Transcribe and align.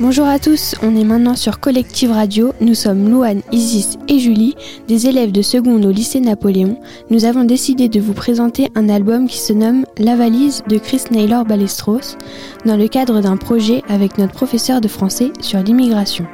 Bonjour 0.00 0.28
à 0.28 0.38
tous, 0.38 0.76
on 0.80 0.94
est 0.94 1.02
maintenant 1.02 1.34
sur 1.34 1.58
Collective 1.58 2.12
Radio. 2.12 2.52
Nous 2.60 2.76
sommes 2.76 3.10
Louane, 3.10 3.42
Isis 3.50 3.98
et 4.06 4.20
Julie, 4.20 4.54
des 4.86 5.08
élèves 5.08 5.32
de 5.32 5.42
seconde 5.42 5.84
au 5.84 5.90
lycée 5.90 6.20
Napoléon. 6.20 6.78
Nous 7.10 7.24
avons 7.24 7.42
décidé 7.42 7.88
de 7.88 7.98
vous 7.98 8.12
présenter 8.12 8.68
un 8.76 8.88
album 8.88 9.26
qui 9.26 9.38
se 9.38 9.52
nomme 9.52 9.84
La 9.98 10.14
valise 10.14 10.62
de 10.68 10.78
Chris 10.78 11.02
Naylor 11.10 11.44
Balestros 11.44 12.16
dans 12.64 12.76
le 12.76 12.86
cadre 12.86 13.20
d'un 13.20 13.36
projet 13.36 13.82
avec 13.88 14.18
notre 14.18 14.34
professeur 14.34 14.80
de 14.80 14.86
français 14.86 15.32
sur 15.40 15.60
l'immigration. 15.64 16.28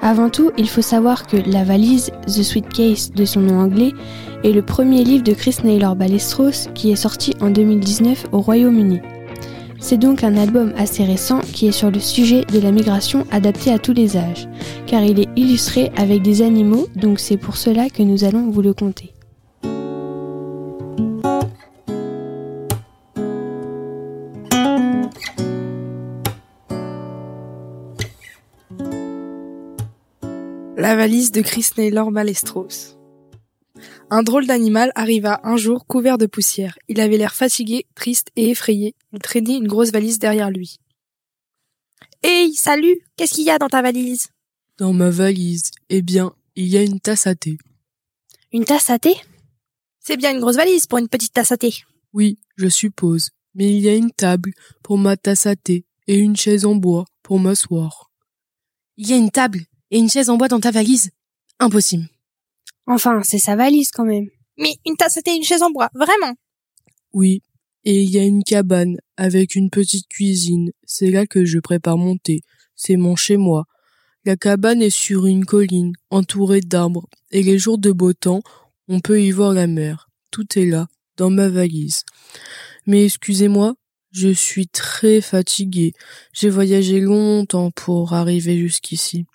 Avant 0.00 0.30
tout, 0.30 0.52
il 0.56 0.68
faut 0.68 0.80
savoir 0.80 1.26
que 1.26 1.38
La 1.50 1.64
valise, 1.64 2.12
The 2.28 2.44
Suitcase 2.44 3.10
de 3.10 3.24
son 3.24 3.40
nom 3.40 3.58
anglais, 3.58 3.90
est 4.44 4.52
le 4.52 4.62
premier 4.62 5.02
livre 5.02 5.24
de 5.24 5.32
Chris 5.32 5.56
Naylor 5.64 5.96
Balestros 5.96 6.68
qui 6.76 6.92
est 6.92 6.96
sorti 6.96 7.34
en 7.40 7.50
2019 7.50 8.26
au 8.30 8.40
Royaume-Uni. 8.40 9.00
C'est 9.82 9.96
donc 9.96 10.22
un 10.22 10.36
album 10.36 10.72
assez 10.76 11.04
récent 11.04 11.40
qui 11.40 11.66
est 11.66 11.72
sur 11.72 11.90
le 11.90 11.98
sujet 11.98 12.44
de 12.44 12.60
la 12.60 12.70
migration 12.70 13.26
adapté 13.32 13.72
à 13.72 13.78
tous 13.78 13.92
les 13.92 14.16
âges, 14.16 14.46
car 14.86 15.02
il 15.02 15.18
est 15.18 15.28
illustré 15.36 15.90
avec 15.96 16.22
des 16.22 16.42
animaux, 16.42 16.86
donc 16.94 17.18
c'est 17.18 17.38
pour 17.38 17.56
cela 17.56 17.88
que 17.88 18.02
nous 18.02 18.22
allons 18.24 18.50
vous 18.50 18.62
le 18.62 18.74
conter. 18.74 19.14
La 30.76 30.94
valise 30.94 31.32
de 31.32 31.40
Chris 31.40 31.66
Naylor 31.76 32.10
Balestros. 32.10 32.99
Un 34.12 34.24
drôle 34.24 34.44
d'animal 34.46 34.90
arriva 34.96 35.40
un 35.44 35.56
jour 35.56 35.86
couvert 35.86 36.18
de 36.18 36.26
poussière. 36.26 36.76
Il 36.88 37.00
avait 37.00 37.16
l'air 37.16 37.32
fatigué, 37.32 37.86
triste 37.94 38.30
et 38.34 38.50
effrayé. 38.50 38.96
Il 39.12 39.20
traînait 39.20 39.56
une 39.56 39.68
grosse 39.68 39.92
valise 39.92 40.18
derrière 40.18 40.50
lui. 40.50 40.78
Hey, 42.24 42.52
salut 42.54 42.98
Qu'est-ce 43.16 43.34
qu'il 43.34 43.44
y 43.44 43.50
a 43.50 43.58
dans 43.58 43.68
ta 43.68 43.82
valise? 43.82 44.28
Dans 44.78 44.92
ma 44.92 45.10
valise, 45.10 45.70
eh 45.90 46.02
bien, 46.02 46.34
il 46.56 46.66
y 46.66 46.76
a 46.76 46.82
une 46.82 46.98
tasse 46.98 47.28
à 47.28 47.36
thé. 47.36 47.56
Une 48.52 48.64
tasse 48.64 48.90
à 48.90 48.98
thé? 48.98 49.14
C'est 50.00 50.16
bien 50.16 50.32
une 50.32 50.40
grosse 50.40 50.56
valise 50.56 50.86
pour 50.86 50.98
une 50.98 51.08
petite 51.08 51.32
tasse 51.32 51.52
à 51.52 51.56
thé. 51.56 51.72
Oui, 52.12 52.40
je 52.56 52.68
suppose. 52.68 53.30
Mais 53.54 53.68
il 53.68 53.80
y 53.80 53.88
a 53.88 53.94
une 53.94 54.10
table 54.10 54.52
pour 54.82 54.98
ma 54.98 55.16
tasse 55.16 55.46
à 55.46 55.54
thé 55.54 55.84
et 56.08 56.18
une 56.18 56.36
chaise 56.36 56.64
en 56.64 56.74
bois 56.74 57.04
pour 57.22 57.38
m'asseoir. 57.38 58.10
Il 58.96 59.08
y 59.08 59.12
a 59.12 59.16
une 59.16 59.30
table 59.30 59.60
et 59.92 59.98
une 59.98 60.10
chaise 60.10 60.30
en 60.30 60.36
bois 60.36 60.48
dans 60.48 60.60
ta 60.60 60.72
valise? 60.72 61.10
Impossible. 61.60 62.08
Enfin, 62.90 63.20
c'est 63.22 63.38
sa 63.38 63.54
valise 63.54 63.92
quand 63.92 64.04
même. 64.04 64.26
Mais 64.58 64.74
une 64.84 64.96
tasse 64.96 65.16
à 65.16 65.22
thé 65.22 65.30
et 65.30 65.36
une 65.36 65.44
chaise 65.44 65.62
en 65.62 65.70
bois, 65.70 65.90
vraiment 65.94 66.34
Oui, 67.12 67.40
et 67.84 68.02
il 68.02 68.10
y 68.10 68.18
a 68.18 68.24
une 68.24 68.42
cabane 68.42 68.96
avec 69.16 69.54
une 69.54 69.70
petite 69.70 70.08
cuisine. 70.08 70.72
C'est 70.84 71.12
là 71.12 71.24
que 71.24 71.44
je 71.44 71.60
prépare 71.60 71.96
mon 71.96 72.16
thé. 72.16 72.40
C'est 72.74 72.96
mon 72.96 73.14
chez 73.14 73.36
moi. 73.36 73.66
La 74.24 74.34
cabane 74.34 74.82
est 74.82 74.90
sur 74.90 75.26
une 75.26 75.44
colline, 75.44 75.92
entourée 76.10 76.62
d'arbres, 76.62 77.06
et 77.30 77.44
les 77.44 77.58
jours 77.58 77.78
de 77.78 77.92
beau 77.92 78.12
temps, 78.12 78.42
on 78.88 78.98
peut 78.98 79.22
y 79.22 79.30
voir 79.30 79.52
la 79.52 79.68
mer. 79.68 80.10
Tout 80.32 80.58
est 80.58 80.66
là, 80.66 80.88
dans 81.16 81.30
ma 81.30 81.48
valise. 81.48 82.02
Mais 82.86 83.04
excusez-moi, 83.04 83.76
je 84.10 84.30
suis 84.30 84.66
très 84.66 85.20
fatigué. 85.20 85.92
J'ai 86.32 86.50
voyagé 86.50 86.98
longtemps 86.98 87.70
pour 87.70 88.14
arriver 88.14 88.58
jusqu'ici. 88.58 89.26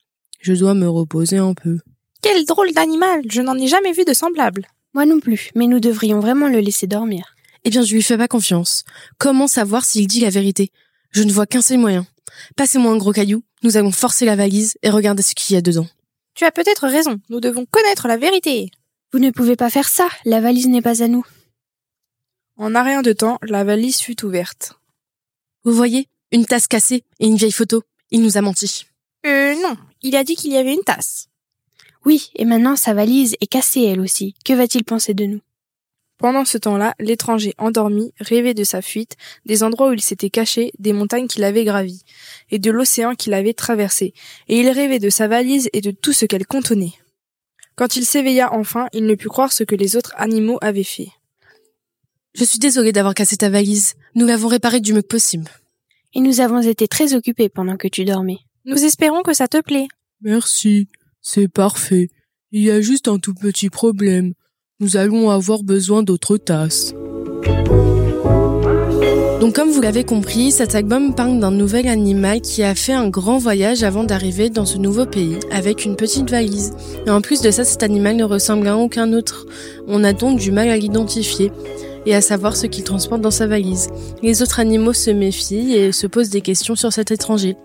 Je 0.41 0.51
dois 0.51 0.73
me 0.73 0.89
reposer 0.89 1.37
un 1.37 1.53
peu. 1.53 1.79
Quel 2.25 2.43
drôle 2.43 2.71
d'animal 2.71 3.21
Je 3.29 3.43
n'en 3.43 3.55
ai 3.55 3.67
jamais 3.67 3.91
vu 3.91 4.03
de 4.03 4.11
semblable. 4.11 4.67
Moi 4.95 5.05
non 5.05 5.19
plus, 5.19 5.51
mais 5.53 5.67
nous 5.67 5.79
devrions 5.79 6.19
vraiment 6.19 6.47
le 6.47 6.59
laisser 6.59 6.87
dormir. 6.87 7.35
Eh 7.63 7.69
bien, 7.69 7.83
je 7.83 7.93
lui 7.93 8.01
fais 8.01 8.17
pas 8.17 8.27
confiance. 8.27 8.83
Comment 9.19 9.45
savoir 9.45 9.85
s'il 9.85 10.07
dit 10.07 10.21
la 10.21 10.31
vérité? 10.31 10.71
Je 11.11 11.21
ne 11.21 11.31
vois 11.31 11.45
qu'un 11.45 11.61
seul 11.61 11.77
moyen. 11.77 12.07
Passez-moi 12.55 12.91
un 12.91 12.97
gros 12.97 13.11
caillou, 13.11 13.43
nous 13.61 13.77
allons 13.77 13.91
forcer 13.91 14.25
la 14.25 14.35
valise 14.35 14.75
et 14.81 14.89
regarder 14.89 15.21
ce 15.21 15.35
qu'il 15.35 15.53
y 15.53 15.57
a 15.57 15.61
dedans. 15.61 15.85
Tu 16.33 16.45
as 16.45 16.51
peut-être 16.51 16.87
raison, 16.87 17.21
nous 17.29 17.39
devons 17.39 17.67
connaître 17.67 18.07
la 18.07 18.17
vérité. 18.17 18.71
Vous 19.13 19.19
ne 19.19 19.29
pouvez 19.29 19.55
pas 19.55 19.69
faire 19.69 19.87
ça, 19.87 20.07
la 20.25 20.41
valise 20.41 20.67
n'est 20.67 20.81
pas 20.81 21.03
à 21.03 21.07
nous. 21.07 21.27
En 22.57 22.73
un 22.73 22.81
rien 22.81 23.03
de 23.03 23.13
temps, 23.13 23.37
la 23.43 23.63
valise 23.63 23.99
fut 23.99 24.25
ouverte. 24.25 24.73
Vous 25.63 25.73
voyez 25.73 26.07
Une 26.31 26.47
tasse 26.47 26.65
cassée 26.65 27.03
et 27.19 27.27
une 27.27 27.37
vieille 27.37 27.51
photo. 27.51 27.83
Il 28.09 28.23
nous 28.23 28.35
a 28.35 28.41
menti. 28.41 28.87
Euh 29.27 29.53
non, 29.61 29.77
il 30.01 30.15
a 30.15 30.23
dit 30.23 30.35
qu'il 30.35 30.53
y 30.53 30.57
avait 30.57 30.73
une 30.73 30.83
tasse. 30.83 31.27
Oui, 32.05 32.29
et 32.35 32.45
maintenant 32.45 32.75
sa 32.75 32.93
valise 32.93 33.35
est 33.41 33.47
cassée 33.47 33.81
elle 33.81 33.99
aussi. 33.99 34.35
Que 34.45 34.53
va-t-il 34.53 34.83
penser 34.83 35.13
de 35.13 35.25
nous? 35.25 35.41
Pendant 36.17 36.45
ce 36.45 36.57
temps-là, 36.57 36.95
l'étranger 36.99 37.53
endormi 37.57 38.13
rêvait 38.21 38.53
de 38.53 38.63
sa 38.63 38.81
fuite, 38.81 39.17
des 39.45 39.63
endroits 39.63 39.89
où 39.89 39.93
il 39.93 40.01
s'était 40.01 40.29
caché, 40.29 40.71
des 40.79 40.93
montagnes 40.93 41.27
qu'il 41.27 41.43
avait 41.43 41.65
gravies, 41.65 42.03
et 42.51 42.59
de 42.59 42.71
l'océan 42.71 43.15
qu'il 43.15 43.33
avait 43.33 43.53
traversé, 43.53 44.13
et 44.47 44.59
il 44.59 44.69
rêvait 44.69 44.99
de 44.99 45.09
sa 45.09 45.27
valise 45.27 45.69
et 45.73 45.81
de 45.81 45.91
tout 45.91 46.13
ce 46.13 46.25
qu'elle 46.25 46.47
contenait. 46.47 46.93
Quand 47.75 47.97
il 47.97 48.05
s'éveilla 48.05 48.53
enfin, 48.53 48.87
il 48.93 49.05
ne 49.05 49.15
put 49.15 49.27
croire 49.27 49.51
ce 49.51 49.65
que 49.65 49.75
les 49.75 49.97
autres 49.97 50.13
animaux 50.15 50.57
avaient 50.61 50.83
fait. 50.83 51.09
Je 52.33 52.45
suis 52.45 52.59
désolée 52.59 52.93
d'avoir 52.93 53.13
cassé 53.13 53.35
ta 53.35 53.49
valise. 53.49 53.95
Nous 54.13 54.25
l'avons 54.25 54.47
réparée 54.47 54.79
du 54.79 54.93
mieux 54.93 55.01
possible. 55.01 55.49
Et 56.13 56.21
nous 56.21 56.39
avons 56.39 56.61
été 56.61 56.87
très 56.87 57.13
occupés 57.13 57.49
pendant 57.49 57.75
que 57.75 57.89
tu 57.89 58.05
dormais. 58.05 58.39
Nous 58.63 58.85
espérons 58.85 59.21
que 59.21 59.33
ça 59.33 59.49
te 59.49 59.61
plaît. 59.61 59.87
Merci. 60.21 60.87
C'est 61.27 61.47
parfait. 61.47 62.09
Il 62.51 62.61
y 62.61 62.69
a 62.69 62.81
juste 62.81 63.07
un 63.07 63.17
tout 63.17 63.33
petit 63.33 63.71
problème. 63.71 64.33
Nous 64.79 64.95
allons 64.95 65.31
avoir 65.31 65.63
besoin 65.63 66.03
d'autres 66.03 66.37
tasses. 66.37 66.93
Donc 69.41 69.55
comme 69.55 69.71
vous 69.71 69.81
l'avez 69.81 70.03
compris, 70.03 70.51
cet 70.51 70.75
album 70.75 71.15
parle 71.15 71.39
d'un 71.39 71.49
nouvel 71.49 71.87
animal 71.87 72.41
qui 72.41 72.61
a 72.61 72.75
fait 72.75 72.93
un 72.93 73.09
grand 73.09 73.39
voyage 73.39 73.83
avant 73.83 74.03
d'arriver 74.03 74.51
dans 74.51 74.65
ce 74.65 74.77
nouveau 74.77 75.07
pays 75.07 75.39
avec 75.51 75.83
une 75.83 75.95
petite 75.95 76.29
valise. 76.29 76.73
Et 77.07 77.09
en 77.09 77.21
plus 77.21 77.41
de 77.41 77.49
ça, 77.49 77.63
cet 77.63 77.81
animal 77.81 78.17
ne 78.17 78.23
ressemble 78.23 78.67
à 78.67 78.77
aucun 78.77 79.11
autre. 79.11 79.47
On 79.87 80.03
a 80.03 80.13
donc 80.13 80.37
du 80.37 80.51
mal 80.51 80.69
à 80.69 80.77
l'identifier 80.77 81.51
et 82.05 82.15
à 82.15 82.21
savoir 82.21 82.55
ce 82.55 82.67
qu'il 82.67 82.83
transporte 82.83 83.21
dans 83.21 83.31
sa 83.31 83.47
valise. 83.47 83.89
Les 84.21 84.41
autres 84.41 84.59
animaux 84.59 84.93
se 84.93 85.11
méfient 85.11 85.73
et 85.73 85.91
se 85.91 86.07
posent 86.07 86.29
des 86.29 86.41
questions 86.41 86.75
sur 86.75 86.93
cet 86.93 87.11
étranger. 87.11 87.55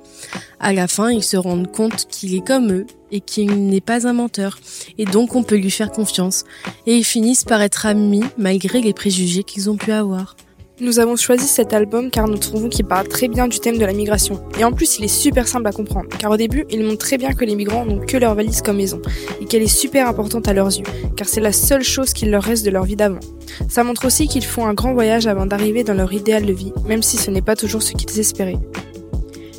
À 0.59 0.73
la 0.73 0.89
fin, 0.89 1.11
ils 1.11 1.25
se 1.25 1.37
rendent 1.37 1.71
compte 1.71 2.06
qu'il 2.09 2.34
est 2.34 2.47
comme 2.47 2.73
eux 2.73 2.87
et 3.12 3.21
qu'il 3.21 3.67
n'est 3.67 3.81
pas 3.81 4.06
un 4.06 4.12
menteur, 4.12 4.59
et 4.99 5.05
donc 5.05 5.34
on 5.34 5.43
peut 5.43 5.56
lui 5.56 5.71
faire 5.71 5.91
confiance. 5.91 6.45
Et 6.87 6.97
ils 6.97 7.05
finissent 7.05 7.45
par 7.45 7.61
être 7.62 7.87
amis 7.87 8.25
malgré 8.39 8.81
les 8.81 8.93
préjugés 8.93 9.43
qu'ils 9.43 9.69
ont 9.69 9.77
pu 9.77 9.93
avoir. 9.93 10.37
Nous 10.83 10.99
avons 10.99 11.15
choisi 11.15 11.47
cet 11.47 11.75
album 11.75 12.11
car 12.11 12.27
nous 12.27 12.39
trouvons 12.39 12.71
qu'il 12.71 12.87
parle 12.87 13.07
très 13.07 13.29
bien 13.29 13.49
du 13.49 13.61
thème 13.61 13.77
de 13.77 13.85
la 13.85 13.93
migration. 13.93 14.43
Et 14.59 14.65
en 14.65 14.73
plus, 14.73 14.99
il 14.99 15.05
est 15.05 15.09
super 15.09 15.47
simple 15.47 15.67
à 15.67 15.73
comprendre, 15.73 16.09
car 16.19 16.31
au 16.31 16.39
début, 16.39 16.65
il 16.71 16.83
montre 16.83 17.05
très 17.05 17.19
bien 17.19 17.35
que 17.35 17.45
les 17.45 17.55
migrants 17.55 17.85
n'ont 17.85 17.99
que 17.99 18.16
leur 18.16 18.34
valise 18.34 18.63
comme 18.63 18.78
maison, 18.78 19.03
et 19.43 19.45
qu'elle 19.45 19.60
est 19.60 19.66
super 19.66 20.09
importante 20.09 20.49
à 20.49 20.54
leurs 20.54 20.69
yeux, 20.69 20.87
car 21.16 21.28
c'est 21.28 21.43
la 21.43 21.53
seule 21.53 21.83
chose 21.83 22.15
qu'il 22.15 22.31
leur 22.31 22.43
reste 22.43 22.65
de 22.65 22.71
leur 22.71 22.84
vie 22.84 22.97
d'avant. 22.97 23.21
Ça 23.69 23.84
montre 23.84 24.07
aussi 24.07 24.27
qu'ils 24.27 24.45
font 24.45 24.65
un 24.65 24.72
grand 24.72 24.95
voyage 24.95 25.27
avant 25.27 25.45
d'arriver 25.45 25.84
dans 25.84 25.93
leur 25.93 26.15
idéal 26.15 26.47
de 26.47 26.53
vie, 26.54 26.72
même 26.87 27.03
si 27.03 27.19
ce 27.19 27.31
n'est 27.31 27.43
pas 27.43 27.57
toujours 27.57 27.83
ce 27.83 27.93
qu'ils 27.93 28.19
espéraient. 28.19 28.59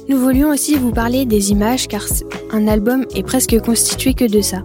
Nous 0.09 0.17
voulions 0.17 0.49
aussi 0.49 0.73
vous 0.75 0.91
parler 0.91 1.25
des 1.25 1.51
images 1.51 1.87
car 1.87 2.03
un 2.51 2.67
album 2.67 3.05
est 3.13 3.23
presque 3.23 3.59
constitué 3.59 4.15
que 4.15 4.25
de 4.25 4.41
ça. 4.41 4.63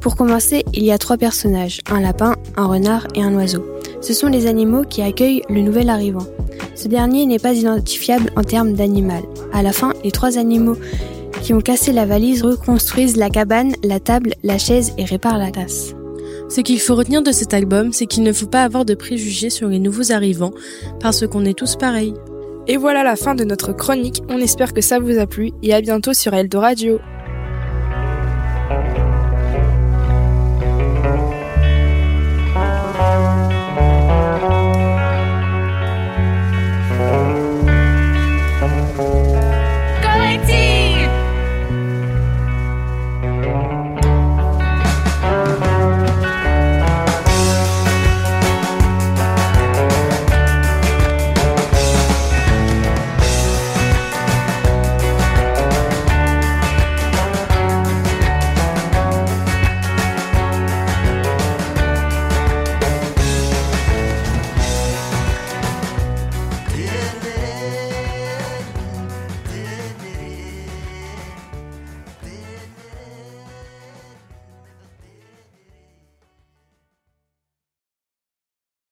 Pour 0.00 0.16
commencer, 0.16 0.64
il 0.72 0.82
y 0.82 0.90
a 0.90 0.98
trois 0.98 1.16
personnages, 1.16 1.80
un 1.88 2.00
lapin, 2.00 2.34
un 2.56 2.66
renard 2.66 3.06
et 3.14 3.22
un 3.22 3.32
oiseau. 3.34 3.64
Ce 4.02 4.12
sont 4.12 4.26
les 4.26 4.46
animaux 4.46 4.82
qui 4.82 5.00
accueillent 5.00 5.42
le 5.48 5.60
nouvel 5.60 5.88
arrivant. 5.88 6.26
Ce 6.74 6.88
dernier 6.88 7.24
n'est 7.24 7.38
pas 7.38 7.54
identifiable 7.54 8.30
en 8.36 8.42
termes 8.42 8.72
d'animal. 8.72 9.22
À 9.52 9.62
la 9.62 9.72
fin, 9.72 9.92
les 10.04 10.10
trois 10.10 10.38
animaux 10.38 10.76
qui 11.42 11.54
ont 11.54 11.60
cassé 11.60 11.92
la 11.92 12.04
valise 12.04 12.42
reconstruisent 12.42 13.16
la 13.16 13.30
cabane, 13.30 13.74
la 13.84 14.00
table, 14.00 14.34
la 14.42 14.58
chaise 14.58 14.92
et 14.98 15.04
réparent 15.04 15.38
la 15.38 15.50
tasse. 15.50 15.94
Ce 16.48 16.60
qu'il 16.60 16.80
faut 16.80 16.94
retenir 16.94 17.22
de 17.22 17.32
cet 17.32 17.54
album, 17.54 17.92
c'est 17.92 18.06
qu'il 18.06 18.24
ne 18.24 18.32
faut 18.32 18.46
pas 18.46 18.64
avoir 18.64 18.84
de 18.84 18.94
préjugés 18.94 19.50
sur 19.50 19.68
les 19.68 19.78
nouveaux 19.78 20.12
arrivants, 20.12 20.52
parce 21.00 21.26
qu'on 21.26 21.44
est 21.44 21.56
tous 21.56 21.76
pareils. 21.76 22.14
Et 22.68 22.76
voilà 22.76 23.02
la 23.02 23.16
fin 23.16 23.34
de 23.34 23.44
notre 23.44 23.72
chronique, 23.72 24.22
on 24.28 24.38
espère 24.38 24.72
que 24.72 24.80
ça 24.80 24.98
vous 24.98 25.18
a 25.18 25.26
plu 25.26 25.52
et 25.62 25.74
à 25.74 25.80
bientôt 25.80 26.12
sur 26.12 26.34
Eldo 26.34 26.60
Radio. 26.60 26.98